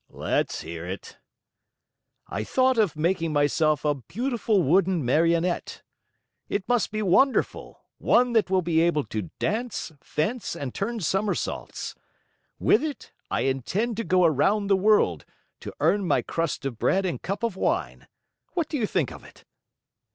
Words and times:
"Let's 0.09 0.61
hear 0.61 0.83
it." 0.87 1.19
"I 2.27 2.43
thought 2.43 2.79
of 2.79 2.95
making 2.95 3.33
myself 3.33 3.85
a 3.85 3.93
beautiful 3.93 4.63
wooden 4.63 5.05
Marionette. 5.05 5.83
It 6.49 6.67
must 6.67 6.89
be 6.89 7.03
wonderful, 7.03 7.83
one 7.99 8.33
that 8.33 8.49
will 8.49 8.63
be 8.63 8.81
able 8.81 9.03
to 9.03 9.29
dance, 9.37 9.91
fence, 10.01 10.55
and 10.55 10.73
turn 10.73 11.01
somersaults. 11.01 11.93
With 12.57 12.81
it 12.81 13.11
I 13.29 13.41
intend 13.41 13.95
to 13.97 14.03
go 14.03 14.25
around 14.25 14.69
the 14.71 14.75
world, 14.75 15.23
to 15.59 15.71
earn 15.79 16.07
my 16.07 16.23
crust 16.23 16.65
of 16.65 16.79
bread 16.79 17.05
and 17.05 17.21
cup 17.21 17.43
of 17.43 17.55
wine. 17.55 18.07
What 18.53 18.69
do 18.69 18.79
you 18.79 18.87
think 18.87 19.11
of 19.11 19.23
it?" 19.23 19.45